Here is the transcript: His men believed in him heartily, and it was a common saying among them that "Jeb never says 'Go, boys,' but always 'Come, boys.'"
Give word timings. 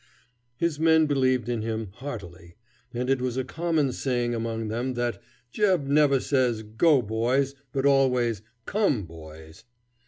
His 0.57 0.79
men 0.79 1.05
believed 1.05 1.47
in 1.47 1.61
him 1.61 1.89
heartily, 1.97 2.55
and 2.91 3.07
it 3.07 3.21
was 3.21 3.37
a 3.37 3.43
common 3.43 3.91
saying 3.91 4.33
among 4.33 4.67
them 4.67 4.95
that 4.95 5.21
"Jeb 5.51 5.85
never 5.85 6.19
says 6.19 6.63
'Go, 6.63 7.03
boys,' 7.03 7.53
but 7.71 7.85
always 7.85 8.41
'Come, 8.65 9.05
boys.'" 9.05 9.63